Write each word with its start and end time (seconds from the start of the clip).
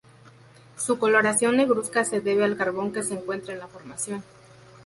Su 0.77 0.97
coloración 0.97 1.57
negruzca 1.57 2.03
se 2.05 2.21
debe 2.21 2.43
al 2.43 2.57
carbón 2.57 2.91
que 2.91 3.03
se 3.03 3.13
encuentra 3.13 3.53
en 3.53 3.59
la 3.59 3.67
formación. 3.67 4.23